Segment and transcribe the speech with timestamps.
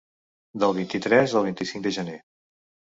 [0.63, 2.19] Del vint-i-tres al vint-i-cinc de gener.